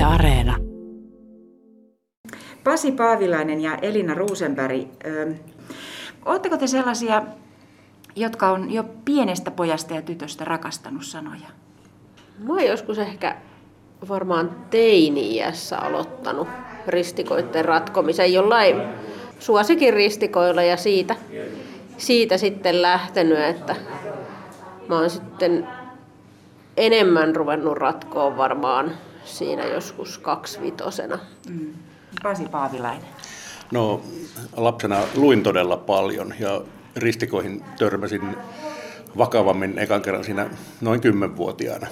Yle 0.00 0.06
Areena. 0.06 0.56
Pasi 2.64 2.92
Paavilainen 2.92 3.60
ja 3.60 3.78
Elina 3.82 4.14
Ruusenberg, 4.14 4.88
oletteko 6.24 6.56
te 6.56 6.66
sellaisia, 6.66 7.22
jotka 8.16 8.50
on 8.50 8.70
jo 8.70 8.84
pienestä 9.04 9.50
pojasta 9.50 9.94
ja 9.94 10.02
tytöstä 10.02 10.44
rakastanut 10.44 11.04
sanoja? 11.04 11.48
Mä 12.38 12.52
oon 12.52 12.64
joskus 12.64 12.98
ehkä 12.98 13.36
varmaan 14.08 14.50
teini-iässä 14.70 15.78
aloittanut 15.78 16.48
ristikoiden 16.86 17.64
ratkomisen 17.64 18.32
jollain 18.32 18.82
suosikin 19.38 19.94
ristikoilla 19.94 20.62
ja 20.62 20.76
siitä, 20.76 21.16
siitä 21.96 22.36
sitten 22.38 22.82
lähtenyt, 22.82 23.38
että 23.38 23.76
mä 24.88 24.98
oon 24.98 25.10
sitten 25.10 25.68
enemmän 26.76 27.36
ruvennut 27.36 27.76
ratkoa 27.76 28.36
varmaan 28.36 28.92
siinä 29.24 29.64
joskus 29.64 30.18
kaksivitosena. 30.18 31.18
Mm. 31.48 31.74
Pasi 32.22 32.48
Paavilainen. 32.48 33.08
No 33.72 34.02
lapsena 34.56 34.98
luin 35.14 35.42
todella 35.42 35.76
paljon 35.76 36.34
ja 36.40 36.60
ristikoihin 36.96 37.64
törmäsin 37.78 38.36
vakavammin 39.18 39.78
ekan 39.78 40.02
kerran 40.02 40.24
siinä 40.24 40.50
noin 40.80 41.00
kymmenvuotiaana. 41.00 41.86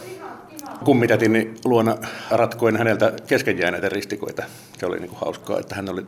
Kummitätini 0.84 1.54
luona 1.64 1.96
ratkoin 2.30 2.76
häneltä 2.76 3.12
kesken 3.26 3.58
jääneitä 3.58 3.88
ristikoita. 3.88 4.42
Se 4.78 4.86
oli 4.86 4.98
niin 4.98 5.08
kuin 5.08 5.20
hauskaa, 5.20 5.58
että 5.58 5.74
hän 5.74 5.88
oli 5.88 6.06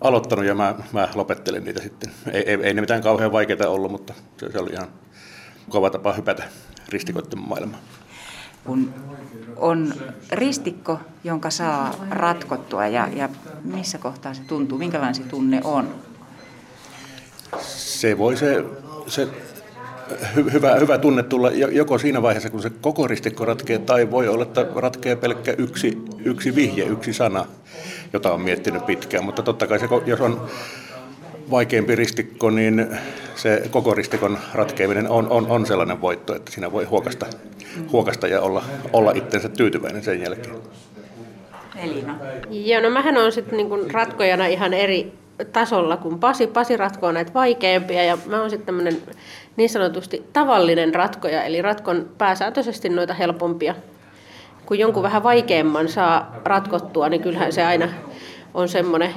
aloittanut 0.00 0.44
ja 0.44 0.54
mä, 0.54 0.74
mä 0.92 1.08
lopettelin 1.14 1.64
niitä 1.64 1.82
sitten. 1.82 2.10
Ei, 2.32 2.42
ei, 2.50 2.58
ei 2.62 2.74
ne 2.74 2.80
mitään 2.80 3.02
kauhean 3.02 3.32
vaikeita 3.32 3.68
ollut, 3.68 3.90
mutta 3.90 4.14
se, 4.36 4.52
se 4.52 4.58
oli 4.58 4.70
ihan 4.70 4.88
kova 5.68 5.90
tapa 5.90 6.12
hypätä 6.12 6.44
ristikoiden 6.88 7.38
maailmaan. 7.38 7.82
Kun 8.68 8.94
on 9.56 9.94
ristikko, 10.32 11.00
jonka 11.24 11.50
saa 11.50 11.94
ratkottua 12.10 12.86
ja, 12.86 13.08
ja 13.16 13.28
missä 13.64 13.98
kohtaa 13.98 14.34
se 14.34 14.42
tuntuu, 14.42 14.78
minkälainen 14.78 15.14
se 15.14 15.22
tunne 15.22 15.60
on? 15.64 15.94
Se 17.60 18.18
voi 18.18 18.36
se, 18.36 18.64
se 19.06 19.28
hy, 20.36 20.52
hyvä, 20.52 20.74
hyvä 20.74 20.98
tunne 20.98 21.22
tulla 21.22 21.50
joko 21.50 21.98
siinä 21.98 22.22
vaiheessa, 22.22 22.50
kun 22.50 22.62
se 22.62 22.70
koko 22.70 23.06
ristikko 23.06 23.44
ratkee, 23.44 23.78
tai 23.78 24.10
voi 24.10 24.28
olla, 24.28 24.42
että 24.42 24.66
ratkee 24.76 25.16
pelkkä 25.16 25.54
yksi, 25.58 25.98
yksi 26.24 26.54
vihje, 26.54 26.84
yksi 26.84 27.12
sana, 27.12 27.46
jota 28.12 28.32
on 28.32 28.40
miettinyt 28.40 28.86
pitkään. 28.86 29.24
Mutta 29.24 29.42
totta 29.42 29.66
kai 29.66 29.78
se, 29.78 29.88
jos 30.06 30.20
on 30.20 30.48
vaikeampi 31.50 31.94
ristikko, 31.94 32.50
niin 32.50 32.86
se 33.34 33.62
koko 33.70 33.94
ristikon 33.94 34.38
ratkeaminen 34.54 35.08
on, 35.08 35.30
on, 35.30 35.46
on 35.46 35.66
sellainen 35.66 36.00
voitto, 36.00 36.36
että 36.36 36.52
siinä 36.52 36.72
voi 36.72 36.84
huokasta, 36.84 37.26
huokasta 37.92 38.28
ja 38.28 38.40
olla, 38.40 38.64
olla 38.92 39.12
itsensä 39.12 39.48
tyytyväinen 39.48 40.02
sen 40.02 40.22
jälkeen. 40.22 40.56
Elina. 41.76 42.18
Joo, 42.50 42.82
no 42.82 42.90
mähän 42.90 43.16
on 43.16 43.32
sitten 43.32 43.56
niinku 43.56 43.78
ratkojana 43.92 44.46
ihan 44.46 44.74
eri 44.74 45.12
tasolla 45.52 45.96
kuin 45.96 46.18
Pasi. 46.18 46.46
Pasi 46.46 46.76
ratkoo 46.76 47.12
näitä 47.12 47.34
vaikeampia 47.34 48.04
ja 48.04 48.18
mä 48.26 48.40
oon 48.40 48.50
sitten 48.50 48.66
tämmöinen 48.66 49.02
niin 49.56 49.70
sanotusti 49.70 50.22
tavallinen 50.32 50.94
ratkoja, 50.94 51.44
eli 51.44 51.62
ratkon 51.62 52.08
pääsääntöisesti 52.18 52.88
noita 52.88 53.14
helpompia. 53.14 53.74
Kun 54.66 54.78
jonkun 54.78 55.02
vähän 55.02 55.22
vaikeamman 55.22 55.88
saa 55.88 56.36
ratkottua, 56.44 57.08
niin 57.08 57.22
kyllähän 57.22 57.52
se 57.52 57.64
aina 57.64 57.88
on 58.54 58.68
semmoinen 58.68 59.14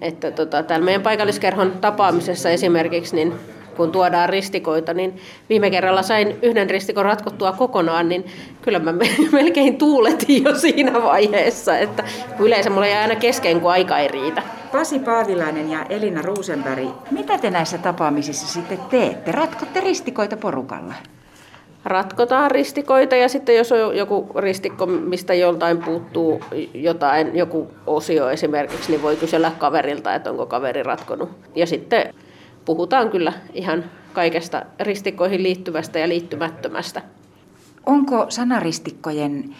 että 0.00 0.30
tota, 0.30 0.62
täällä 0.62 0.84
meidän 0.84 1.02
paikalliskerhon 1.02 1.72
tapaamisessa 1.80 2.50
esimerkiksi, 2.50 3.16
niin 3.16 3.34
kun 3.76 3.92
tuodaan 3.92 4.28
ristikoita, 4.28 4.94
niin 4.94 5.16
viime 5.48 5.70
kerralla 5.70 6.02
sain 6.02 6.38
yhden 6.42 6.70
ristikon 6.70 7.04
ratkottua 7.04 7.52
kokonaan, 7.52 8.08
niin 8.08 8.26
kyllä 8.62 8.78
mä 8.78 8.92
melkein 9.32 9.76
tuuletin 9.76 10.44
jo 10.44 10.54
siinä 10.54 11.02
vaiheessa, 11.02 11.78
että 11.78 12.04
yleensä 12.38 12.70
mulla 12.70 12.86
jää 12.86 13.02
aina 13.02 13.16
kesken, 13.16 13.60
kun 13.60 13.70
aika 13.70 13.98
ei 13.98 14.08
riitä. 14.08 14.42
Pasi 14.72 14.98
Paavilainen 14.98 15.70
ja 15.70 15.86
Elina 15.88 16.22
Ruusenberg, 16.22 16.88
mitä 17.10 17.38
te 17.38 17.50
näissä 17.50 17.78
tapaamisissa 17.78 18.46
sitten 18.46 18.78
teette? 18.90 19.32
Ratkotte 19.32 19.80
ristikoita 19.80 20.36
porukalla? 20.36 20.94
Ratkotaan 21.84 22.50
ristikoita 22.50 23.16
ja 23.16 23.28
sitten 23.28 23.56
jos 23.56 23.72
on 23.72 23.96
joku 23.96 24.30
ristikko, 24.36 24.86
mistä 24.86 25.34
joltain 25.34 25.78
puuttuu 25.78 26.40
jotain, 26.74 27.36
joku 27.36 27.68
osio 27.86 28.30
esimerkiksi, 28.30 28.90
niin 28.90 29.02
voi 29.02 29.16
kysellä 29.16 29.52
kaverilta, 29.58 30.14
että 30.14 30.30
onko 30.30 30.46
kaveri 30.46 30.82
ratkonut. 30.82 31.30
Ja 31.54 31.66
sitten 31.66 32.14
puhutaan 32.64 33.10
kyllä 33.10 33.32
ihan 33.52 33.84
kaikesta 34.12 34.62
ristikkoihin 34.80 35.42
liittyvästä 35.42 35.98
ja 35.98 36.08
liittymättömästä. 36.08 37.02
Onko 37.86 38.26
sanaristikkojen 38.28 39.54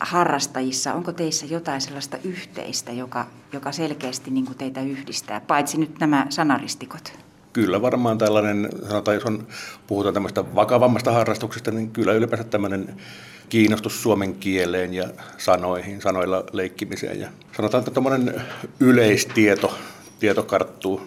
harrastajissa, 0.00 0.94
onko 0.94 1.12
teissä 1.12 1.46
jotain 1.46 1.80
sellaista 1.80 2.16
yhteistä, 2.24 2.92
joka, 2.92 3.26
joka 3.52 3.72
selkeästi 3.72 4.30
niin 4.30 4.46
teitä 4.58 4.80
yhdistää, 4.80 5.40
paitsi 5.40 5.80
nyt 5.80 6.00
nämä 6.00 6.26
sanaristikot? 6.28 7.12
Kyllä 7.52 7.82
varmaan 7.82 8.18
tällainen, 8.18 8.68
sanotaan 8.88 9.14
jos 9.14 9.24
on, 9.24 9.46
puhutaan 9.86 10.14
tämmöistä 10.14 10.54
vakavammasta 10.54 11.12
harrastuksesta, 11.12 11.70
niin 11.70 11.90
kyllä 11.90 12.12
ylipäänsä 12.12 12.44
tämmöinen 12.44 12.96
kiinnostus 13.48 14.02
suomen 14.02 14.34
kieleen 14.34 14.94
ja 14.94 15.08
sanoihin, 15.38 16.00
sanoilla 16.00 16.44
leikkimiseen. 16.52 17.20
Ja 17.20 17.28
sanotaan, 17.56 17.80
että 17.80 17.90
tämmöinen 17.90 18.42
yleistieto 18.80 19.78
tieto 20.20 20.42
karttuu 20.42 21.00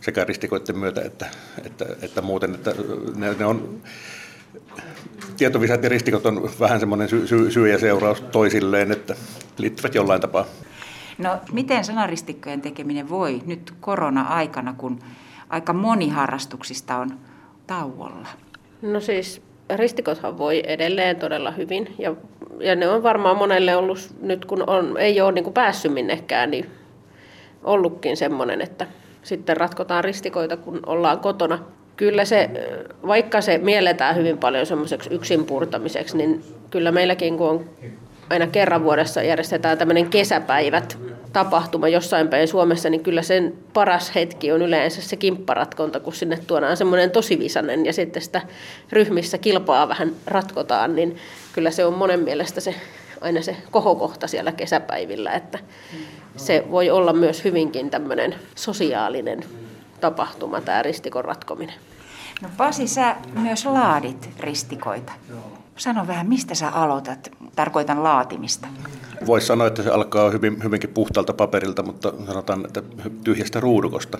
sekä 0.00 0.24
ristikoiden 0.24 0.78
myötä 0.78 1.00
että, 1.00 1.26
että, 1.64 1.86
että 2.02 2.22
muuten, 2.22 2.54
että 2.54 2.74
ne, 3.16 3.34
ne 3.38 3.46
on 3.46 3.80
tietovisat 5.36 5.82
ja 5.82 5.88
ristikot 5.88 6.26
on 6.26 6.50
vähän 6.60 6.80
semmoinen 6.80 7.08
sy, 7.08 7.26
sy, 7.26 7.50
syy 7.50 7.68
ja 7.68 7.78
seuraus 7.78 8.20
toisilleen, 8.20 8.92
että 8.92 9.14
liittyvät 9.58 9.94
jollain 9.94 10.20
tapaa. 10.20 10.46
No 11.18 11.40
miten 11.52 11.84
sanaristikkojen 11.84 12.60
tekeminen 12.60 13.08
voi 13.08 13.42
nyt 13.46 13.74
korona-aikana, 13.80 14.74
kun 14.78 14.98
aika 15.54 15.72
moni 15.72 16.08
harrastuksista 16.08 16.96
on 16.96 17.10
tauolla? 17.66 18.28
No 18.82 19.00
siis 19.00 19.42
ristikothan 19.76 20.38
voi 20.38 20.62
edelleen 20.66 21.16
todella 21.16 21.50
hyvin 21.50 21.94
ja, 21.98 22.14
ja 22.60 22.76
ne 22.76 22.88
on 22.88 23.02
varmaan 23.02 23.36
monelle 23.36 23.76
ollut 23.76 23.98
nyt 24.22 24.44
kun 24.44 24.64
on, 24.66 24.98
ei 24.98 25.20
ole 25.20 25.32
niin 25.32 25.44
kuin 25.44 25.54
päässyt 25.54 25.92
minnekään, 25.92 26.50
niin 26.50 26.70
ollutkin 27.64 28.16
semmoinen, 28.16 28.60
että 28.60 28.86
sitten 29.22 29.56
ratkotaan 29.56 30.04
ristikoita, 30.04 30.56
kun 30.56 30.80
ollaan 30.86 31.20
kotona. 31.20 31.58
Kyllä 31.96 32.24
se, 32.24 32.50
vaikka 33.06 33.40
se 33.40 33.58
mielletään 33.58 34.16
hyvin 34.16 34.38
paljon 34.38 34.66
semmoiseksi 34.66 35.14
yksin 35.14 35.44
purtamiseksi, 35.44 36.16
niin 36.16 36.44
kyllä 36.70 36.92
meilläkin 36.92 37.38
kun 37.38 37.48
on 37.48 37.64
aina 38.30 38.46
kerran 38.46 38.84
vuodessa 38.84 39.22
järjestetään 39.22 39.78
tämmöinen 39.78 40.10
kesäpäivät 40.10 40.98
tapahtuma 41.34 41.88
jossain 41.88 42.28
päin 42.28 42.48
Suomessa, 42.48 42.90
niin 42.90 43.02
kyllä 43.02 43.22
sen 43.22 43.54
paras 43.72 44.14
hetki 44.14 44.52
on 44.52 44.62
yleensä 44.62 45.02
se 45.02 45.16
kimpparatkonta, 45.16 46.00
kun 46.00 46.12
sinne 46.12 46.38
tuodaan 46.46 46.76
semmoinen 46.76 47.10
tosi 47.10 47.38
visanen 47.38 47.86
ja 47.86 47.92
sitten 47.92 48.22
sitä 48.22 48.42
ryhmissä 48.92 49.38
kilpaa 49.38 49.88
vähän 49.88 50.12
ratkotaan, 50.26 50.96
niin 50.96 51.16
kyllä 51.52 51.70
se 51.70 51.84
on 51.84 51.94
monen 51.94 52.20
mielestä 52.20 52.60
se 52.60 52.74
aina 53.20 53.42
se 53.42 53.56
kohokohta 53.70 54.26
siellä 54.26 54.52
kesäpäivillä, 54.52 55.32
että 55.32 55.58
se 56.36 56.64
voi 56.70 56.90
olla 56.90 57.12
myös 57.12 57.44
hyvinkin 57.44 57.90
tämmöinen 57.90 58.34
sosiaalinen 58.54 59.44
tapahtuma, 60.00 60.60
tämä 60.60 60.82
ristikon 60.82 61.24
ratkominen. 61.24 61.74
No 62.42 62.48
Pasi, 62.56 62.86
sä 62.86 63.16
myös 63.34 63.64
laadit 63.64 64.30
ristikoita. 64.40 65.12
Sano 65.76 66.06
vähän, 66.06 66.28
mistä 66.28 66.54
sä 66.54 66.68
aloitat? 66.68 67.28
Tarkoitan 67.56 68.02
laatimista. 68.02 68.68
Voisi 69.26 69.46
sanoa, 69.46 69.66
että 69.66 69.82
se 69.82 69.90
alkaa 69.90 70.30
hyvin, 70.30 70.62
hyvinkin 70.62 70.90
puhtaalta 70.90 71.32
paperilta, 71.32 71.82
mutta 71.82 72.12
sanotaan, 72.26 72.66
että 72.66 72.82
tyhjästä 73.24 73.60
ruudukosta, 73.60 74.18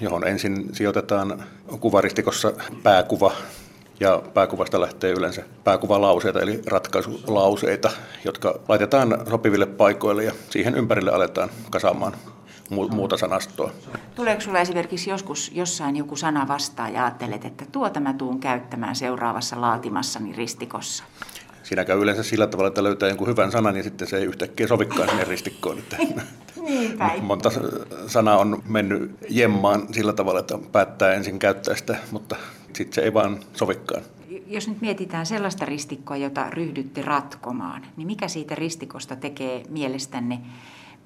johon 0.00 0.26
ensin 0.26 0.68
sijoitetaan 0.72 1.42
kuvaristikossa 1.80 2.52
pääkuva 2.82 3.32
ja 4.00 4.22
pääkuvasta 4.34 4.80
lähtee 4.80 5.12
yleensä 5.12 5.42
pääkuvalauseita, 5.64 6.40
eli 6.40 6.62
ratkaisulauseita, 6.66 7.90
jotka 8.24 8.60
laitetaan 8.68 9.18
sopiville 9.30 9.66
paikoille 9.66 10.24
ja 10.24 10.32
siihen 10.50 10.74
ympärille 10.74 11.10
aletaan 11.10 11.50
kasaamaan 11.70 12.12
muuta 12.70 13.16
sanastoa. 13.16 13.70
Tuleeko 14.14 14.40
sinulla 14.40 14.60
esimerkiksi 14.60 15.10
joskus 15.10 15.50
jossain 15.54 15.96
joku 15.96 16.16
sana 16.16 16.48
vastaan 16.48 16.92
ja 16.92 17.04
ajattelet, 17.04 17.44
että 17.44 17.64
tuota 17.72 18.00
mä 18.00 18.12
tuun 18.12 18.40
käyttämään 18.40 18.96
seuraavassa 18.96 19.60
laatimassani 19.60 20.32
ristikossa? 20.32 21.04
Siinä 21.62 21.84
käy 21.84 22.02
yleensä 22.02 22.22
sillä 22.22 22.46
tavalla, 22.46 22.68
että 22.68 22.82
löytää 22.82 23.08
jonkun 23.08 23.28
hyvän 23.28 23.52
sanan 23.52 23.76
ja 23.76 23.82
sitten 23.82 24.08
se 24.08 24.16
ei 24.16 24.24
yhtäkkiä 24.24 24.66
sovikaan 24.66 25.08
sinne 25.08 25.24
ristikkoon. 25.24 25.78
Että 25.78 25.96
niin 26.66 26.98
monta 27.22 27.50
sanaa 28.06 28.38
on 28.38 28.62
mennyt 28.68 29.10
jemmaan 29.28 29.94
sillä 29.94 30.12
tavalla, 30.12 30.40
että 30.40 30.58
päättää 30.72 31.12
ensin 31.12 31.38
käyttää 31.38 31.74
sitä, 31.74 31.96
mutta 32.10 32.36
sitten 32.72 32.94
se 32.94 33.00
ei 33.00 33.14
vaan 33.14 33.38
sovikaan. 33.52 34.02
Jos 34.46 34.68
nyt 34.68 34.80
mietitään 34.80 35.26
sellaista 35.26 35.64
ristikkoa, 35.64 36.16
jota 36.16 36.50
ryhdytte 36.50 37.02
ratkomaan, 37.02 37.86
niin 37.96 38.06
mikä 38.06 38.28
siitä 38.28 38.54
ristikosta 38.54 39.16
tekee 39.16 39.62
mielestänne 39.68 40.38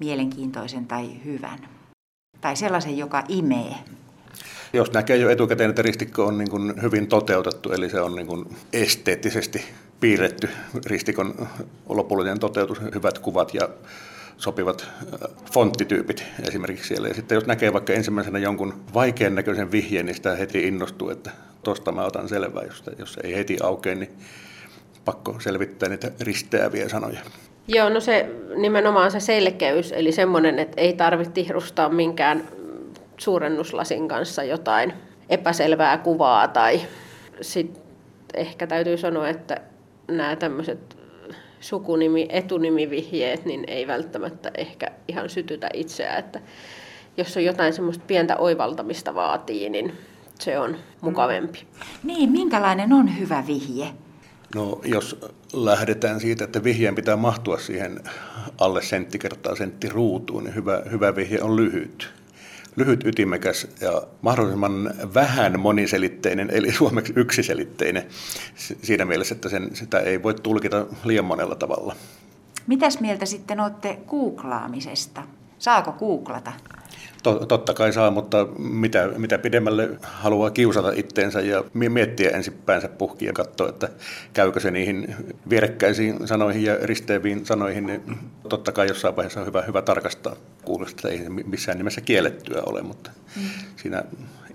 mielenkiintoisen 0.01 0.85
tai 0.85 1.09
hyvän? 1.25 1.59
Tai 2.41 2.55
sellaisen, 2.55 2.97
joka 2.97 3.23
imee? 3.27 3.75
Jos 4.73 4.91
näkee 4.91 5.17
jo 5.17 5.29
etukäteen, 5.29 5.69
että 5.69 5.81
ristikko 5.81 6.25
on 6.25 6.37
niin 6.37 6.49
kuin 6.49 6.81
hyvin 6.81 7.07
toteutettu, 7.07 7.71
eli 7.71 7.89
se 7.89 8.01
on 8.01 8.15
niin 8.15 8.27
kuin 8.27 8.55
esteettisesti 8.73 9.65
piirretty 9.99 10.49
ristikon 10.85 11.47
lopullinen 11.89 12.39
toteutus, 12.39 12.81
hyvät 12.95 13.19
kuvat 13.19 13.53
ja 13.53 13.69
sopivat 14.37 14.87
fonttityypit 15.53 16.23
esimerkiksi 16.47 16.87
siellä. 16.87 17.07
Ja 17.07 17.13
sitten 17.13 17.35
jos 17.35 17.45
näkee 17.45 17.73
vaikka 17.73 17.93
ensimmäisenä 17.93 18.39
jonkun 18.39 18.73
vaikean 18.93 19.35
näköisen 19.35 19.71
vihjeen, 19.71 20.05
niin 20.05 20.15
sitä 20.15 20.35
heti 20.35 20.67
innostuu, 20.67 21.09
että 21.09 21.31
tosta 21.63 21.91
mä 21.91 22.05
otan 22.05 22.29
selvää. 22.29 22.63
Jos, 22.63 22.83
jos 22.97 23.19
ei 23.23 23.35
heti 23.35 23.57
aukea, 23.63 23.95
niin 23.95 24.11
pakko 25.05 25.39
selvittää 25.39 25.89
niitä 25.89 26.11
risteäviä 26.19 26.89
sanoja. 26.89 27.19
Joo, 27.67 27.89
no 27.89 27.99
se 27.99 28.29
nimenomaan 28.55 29.11
se 29.11 29.19
selkeys, 29.19 29.91
eli 29.91 30.11
semmoinen, 30.11 30.59
että 30.59 30.81
ei 30.81 30.93
tarvitse 30.93 31.33
tihrustaa 31.33 31.89
minkään 31.89 32.43
suurennuslasin 33.17 34.07
kanssa 34.07 34.43
jotain 34.43 34.93
epäselvää 35.29 35.97
kuvaa 35.97 36.47
tai 36.47 36.81
sitten 37.41 37.83
ehkä 38.33 38.67
täytyy 38.67 38.97
sanoa, 38.97 39.29
että 39.29 39.61
nämä 40.07 40.35
tämmöiset 40.35 40.97
sukunimi, 41.59 42.27
etunimivihjeet, 42.29 43.45
niin 43.45 43.63
ei 43.67 43.87
välttämättä 43.87 44.51
ehkä 44.57 44.87
ihan 45.07 45.29
sytytä 45.29 45.69
itseä, 45.73 46.15
että 46.15 46.39
jos 47.17 47.37
on 47.37 47.45
jotain 47.45 47.73
semmoista 47.73 48.03
pientä 48.07 48.37
oivaltamista 48.37 49.15
vaatii, 49.15 49.69
niin 49.69 49.93
se 50.39 50.59
on 50.59 50.77
mukavempi. 51.01 51.67
Niin, 52.03 52.31
minkälainen 52.31 52.93
on 52.93 53.19
hyvä 53.19 53.43
vihje? 53.47 53.87
No 54.55 54.81
jos 54.83 55.19
lähdetään 55.53 56.19
siitä, 56.19 56.43
että 56.43 56.63
vihjeen 56.63 56.95
pitää 56.95 57.15
mahtua 57.15 57.59
siihen 57.59 57.99
alle 58.57 58.81
sentti 58.81 59.19
kertaa 59.19 59.55
sentti 59.55 59.89
ruutuun, 59.89 60.43
niin 60.43 60.55
hyvä, 60.55 60.81
hyvä 60.91 61.15
vihje 61.15 61.41
on 61.41 61.55
lyhyt. 61.55 62.13
Lyhyt, 62.75 63.05
ytimekäs 63.05 63.67
ja 63.81 64.01
mahdollisimman 64.21 64.93
vähän 65.13 65.59
moniselitteinen, 65.59 66.49
eli 66.49 66.71
suomeksi 66.77 67.13
yksiselitteinen 67.15 68.03
siinä 68.83 69.05
mielessä, 69.05 69.35
että 69.35 69.49
sen, 69.49 69.69
sitä 69.73 69.99
ei 69.99 70.23
voi 70.23 70.33
tulkita 70.33 70.85
liian 71.03 71.25
monella 71.25 71.55
tavalla. 71.55 71.95
Mitäs 72.67 72.99
mieltä 72.99 73.25
sitten 73.25 73.59
olette 73.59 73.99
googlaamisesta? 74.07 75.23
Saako 75.59 75.91
googlata? 75.91 76.51
Totta 77.47 77.73
kai 77.73 77.93
saa, 77.93 78.11
mutta 78.11 78.47
mitä, 78.57 79.09
mitä 79.17 79.37
pidemmälle 79.37 79.89
haluaa 80.01 80.49
kiusata 80.49 80.91
itteensä 80.95 81.41
ja 81.41 81.63
miettiä 81.73 82.29
ensin 82.29 82.53
päänsä 82.65 82.87
puhki 82.87 83.25
ja 83.25 83.33
katsoa, 83.33 83.69
että 83.69 83.89
käykö 84.33 84.59
se 84.59 84.71
niihin 84.71 85.15
vierekkäisiin 85.49 86.27
sanoihin 86.27 86.63
ja 86.63 86.77
risteäviin 86.83 87.45
sanoihin, 87.45 87.85
niin 87.85 88.01
totta 88.49 88.71
kai 88.71 88.87
jossain 88.87 89.15
vaiheessa 89.15 89.39
on 89.39 89.45
hyvä, 89.45 89.61
hyvä 89.61 89.81
tarkastaa 89.81 90.35
kuulosta, 90.65 91.09
ei 91.09 91.29
missään 91.29 91.77
nimessä 91.77 92.01
kiellettyä 92.01 92.61
ole, 92.65 92.81
mutta 92.81 93.11
mm. 93.35 93.41
siinä 93.75 94.03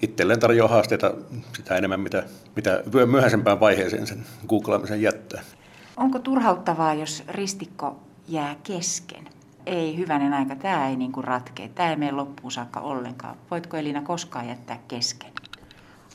itselleen 0.03 0.41
tarjoaa 0.41 0.69
haasteita 0.69 1.15
sitä 1.57 1.77
enemmän, 1.77 2.01
mitä, 2.01 2.23
mitä 2.57 2.83
myöhäisempään 3.07 3.61
vaiheeseen 3.61 4.07
sen 4.07 4.27
googlaamisen 4.49 5.03
jättää. 5.03 5.43
Onko 5.97 6.19
turhauttavaa, 6.19 6.95
jos 6.95 7.25
ristikko 7.29 8.01
jää 8.29 8.57
kesken? 8.63 9.29
Ei 9.67 9.97
hyvänen 9.97 10.33
aika, 10.33 10.57
tämä 10.57 10.89
ei 10.89 10.97
niin 10.97 11.13
kuin 11.13 11.25
ratkea, 11.25 11.69
tämä 11.75 11.91
ei 11.91 11.97
mene 11.97 12.13
loppuun 12.13 12.53
saakka 12.53 12.81
ollenkaan. 12.81 13.37
Voitko 13.51 13.77
Elina 13.77 14.03
koskaan 14.03 14.49
jättää 14.49 14.79
kesken? 14.89 15.31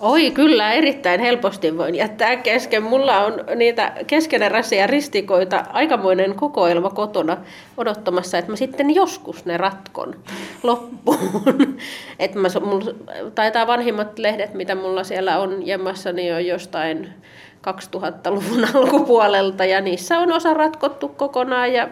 Oi, 0.02 0.32
kyllä, 0.32 0.74
erittäin 0.74 1.20
helposti 1.20 1.78
voin 1.78 1.96
jättää 1.96 2.36
kesken. 2.36 2.84
Mulla 2.84 3.20
on 3.20 3.34
niitä 3.56 3.94
keskeneräisiä 4.08 4.88
ristikoita 4.88 5.66
aikamoinen 5.74 6.36
kokoelma 6.36 6.90
kotona 6.90 7.38
odottamassa, 7.78 8.38
että 8.38 8.52
mä 8.52 8.56
sitten 8.56 8.96
joskus 8.96 9.46
ne 9.46 9.58
ratkon 9.58 10.16
loppuun. 10.64 11.78
että 12.20 12.40
mä, 12.40 12.48
mulla, 12.66 12.92
taitaa 13.36 13.68
vanhimmat 13.68 14.20
lehdet, 14.20 14.54
mitä 14.54 14.76
mulla 14.76 15.04
siellä 15.04 15.40
on 15.40 15.68
jemmassa, 15.68 16.12
niin 16.12 16.36
on 16.36 16.46
jostain 16.46 17.10
2000-luvun 17.68 18.68
alkupuolelta 18.76 19.66
ja 19.66 19.82
niissä 19.82 20.20
on 20.20 20.32
osa 20.32 20.54
ratkottu 20.54 21.08
kokonaan 21.08 21.74
ja 21.74 21.90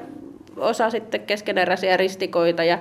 osa 0.59 0.89
sitten 0.89 1.21
keskeneräisiä 1.21 1.97
ristikoita 1.97 2.63
ja 2.63 2.79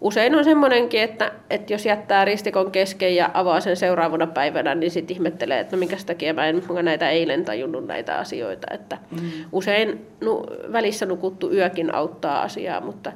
usein 0.00 0.34
on 0.34 0.44
semmoinenkin, 0.44 1.02
että, 1.02 1.32
että 1.50 1.72
jos 1.72 1.86
jättää 1.86 2.24
ristikon 2.24 2.70
kesken 2.70 3.16
ja 3.16 3.30
avaa 3.34 3.60
sen 3.60 3.76
seuraavana 3.76 4.26
päivänä, 4.26 4.74
niin 4.74 4.90
sitten 4.90 5.16
ihmettelee, 5.16 5.60
että 5.60 5.76
no 5.76 5.80
minkä 5.80 5.96
takia 6.06 6.34
mä 6.34 6.46
en 6.46 6.62
näitä 6.82 7.10
eilen 7.10 7.44
tajunnut 7.44 7.86
näitä 7.86 8.18
asioita. 8.18 8.66
Että 8.74 8.98
mm. 9.10 9.30
Usein 9.52 10.06
nu, 10.20 10.46
välissä 10.72 11.06
nukuttu 11.06 11.52
yökin 11.52 11.94
auttaa 11.94 12.42
asiaa, 12.42 12.80
mutta 12.80 13.12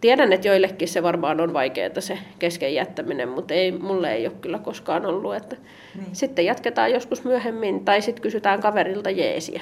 tiedän, 0.00 0.32
että 0.32 0.48
joillekin 0.48 0.88
se 0.88 1.02
varmaan 1.02 1.40
on 1.40 1.52
vaikeaa 1.52 2.00
se 2.00 2.18
kesken 2.38 2.74
jättäminen, 2.74 3.28
mutta 3.28 3.54
ei, 3.54 3.72
mulle 3.72 4.12
ei 4.12 4.26
ole 4.26 4.34
kyllä 4.40 4.58
koskaan 4.58 5.06
ollut. 5.06 5.34
Että 5.34 5.56
niin. 5.94 6.06
Sitten 6.12 6.44
jatketaan 6.44 6.92
joskus 6.92 7.24
myöhemmin 7.24 7.84
tai 7.84 8.02
sitten 8.02 8.22
kysytään 8.22 8.60
kaverilta 8.60 9.10
jeesiä. 9.10 9.60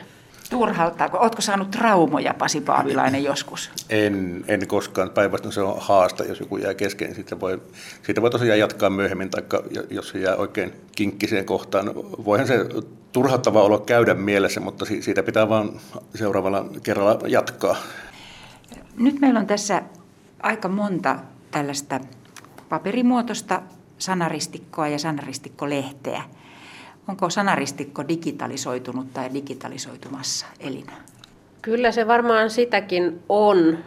Turhauttaako? 0.50 1.18
Oletko 1.18 1.42
saanut 1.42 1.70
traumoja, 1.70 2.34
Pasi 2.34 2.60
Paavilainen, 2.60 3.24
joskus? 3.24 3.70
En, 3.90 4.44
en 4.48 4.66
koskaan. 4.66 5.10
Päinvastoin 5.10 5.52
se 5.52 5.60
on 5.60 5.76
haasta, 5.78 6.24
jos 6.24 6.40
joku 6.40 6.56
jää 6.56 6.74
kesken. 6.74 7.14
Siitä 7.14 7.40
voi, 7.40 7.62
siitä 8.02 8.22
voi 8.22 8.30
tosiaan 8.30 8.58
jatkaa 8.58 8.90
myöhemmin, 8.90 9.30
tai 9.30 9.42
jos 9.90 10.08
se 10.08 10.18
jää 10.18 10.36
oikein 10.36 10.72
kinkkiseen 10.96 11.44
kohtaan. 11.44 11.94
Voihan 12.24 12.46
se 12.46 12.66
turhauttava 13.12 13.62
olo 13.62 13.78
käydä 13.78 14.14
mielessä, 14.14 14.60
mutta 14.60 14.84
siitä 15.00 15.22
pitää 15.22 15.48
vaan 15.48 15.70
seuraavalla 16.14 16.66
kerralla 16.82 17.28
jatkaa. 17.28 17.76
Nyt 18.96 19.20
meillä 19.20 19.40
on 19.40 19.46
tässä 19.46 19.82
aika 20.42 20.68
monta 20.68 21.18
tällaista 21.50 22.00
paperimuotoista 22.68 23.62
sanaristikkoa 23.98 24.88
ja 24.88 24.98
sanaristikkolehteä. 24.98 26.22
Onko 27.08 27.30
sanaristikko 27.30 28.08
digitalisoitunut 28.08 29.12
tai 29.12 29.34
digitalisoitumassa, 29.34 30.46
Elina? 30.60 30.92
Kyllä 31.62 31.92
se 31.92 32.06
varmaan 32.06 32.50
sitäkin 32.50 33.20
on 33.28 33.78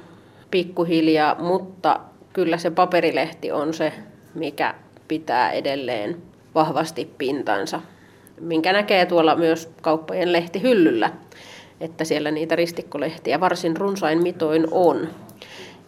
pikkuhiljaa, 0.52 1.36
mutta 1.40 2.00
kyllä 2.34 2.58
se 2.58 2.72
paperilehti 2.72 3.52
on 3.52 3.74
se, 3.74 3.94
mikä 4.36 4.76
pitää 5.08 5.52
edelleen 5.52 6.22
vahvasti 6.56 7.14
pintansa. 7.18 7.82
Minkä 8.42 8.74
näkee 8.74 9.06
tuolla 9.06 9.36
myös 9.36 9.70
kauppojen 9.82 10.34
lehtihyllyllä, 10.34 11.12
että 11.80 12.04
siellä 12.04 12.32
niitä 12.32 12.56
ristikkolehtiä 12.56 13.40
varsin 13.40 13.78
runsain 13.78 14.24
mitoin 14.24 14.68
on. 14.72 15.10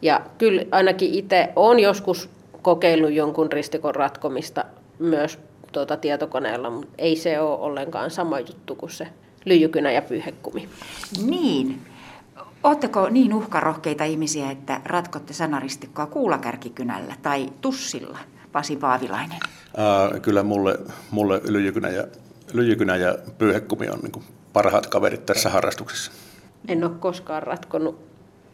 Ja 0.02 0.22
kyllä 0.38 0.66
ainakin 0.72 1.14
itse 1.14 1.50
olen 1.56 1.80
joskus 1.80 2.30
kokeillut 2.62 3.12
jonkun 3.12 3.52
ristikon 3.52 3.96
ratkomista 3.96 4.66
myös 5.00 5.40
tuota 5.72 5.98
tietokoneella, 5.98 6.70
mutta 6.70 6.94
ei 6.98 7.16
se 7.16 7.40
ole 7.40 7.60
ollenkaan 7.60 8.12
sama 8.12 8.40
juttu 8.40 8.76
kuin 8.76 8.90
se 8.90 9.08
lyijykynä 9.46 9.92
ja 9.92 10.02
pyyhekumi. 10.02 10.70
Niin. 11.26 11.82
Oletteko 12.64 13.10
niin 13.10 13.34
uhkarohkeita 13.34 14.04
ihmisiä, 14.04 14.52
että 14.52 14.82
ratkotte 14.86 15.34
sanaristikkoa 15.34 16.06
kuulakärkikynällä 16.06 17.16
tai 17.22 17.46
tussilla, 17.62 18.20
Pasi 18.52 18.76
Paavilainen? 18.76 19.40
Ää, 19.78 20.20
kyllä 20.20 20.44
mulle, 20.44 20.80
mulle 21.12 21.42
lyijykynä, 21.44 21.90
ja, 21.90 22.08
lyijykynä 22.54 22.96
ja 22.96 23.18
pyyhekumi 23.38 23.90
on 23.90 24.00
niin 24.00 24.24
parhaat 24.54 24.88
kaverit 24.88 25.26
tässä 25.26 25.50
harrastuksessa. 25.50 26.12
En 26.68 26.84
ole 26.84 26.92
koskaan 27.00 27.44
ratkonut 27.44 28.00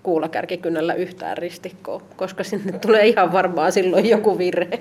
kuulakärkikynällä 0.03 0.93
yhtään 0.93 1.37
ristikkoa, 1.37 2.01
koska 2.15 2.43
sinne 2.43 2.79
tulee 2.79 3.07
ihan 3.07 3.31
varmaan 3.31 3.71
silloin 3.71 4.09
joku 4.09 4.37
virhe. 4.37 4.79